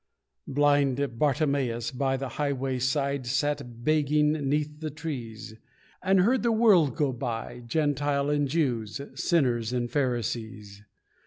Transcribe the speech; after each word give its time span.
Blind 0.47 1.19
Bartimeus, 1.19 1.91
by 1.91 2.17
the 2.17 2.29
highway 2.29 2.79
side, 2.79 3.27
Sat 3.27 3.83
begging 3.83 4.31
'neath 4.31 4.79
the 4.79 4.89
trees, 4.89 5.53
And 6.01 6.21
heard 6.21 6.41
the 6.41 6.51
world 6.51 6.95
go 6.95 7.13
by, 7.13 7.61
Gentiles 7.67 8.31
and 8.35 8.47
Jews, 8.47 8.99
Sinners 9.13 9.71
and 9.71 9.91
Pharisees. 9.91 10.81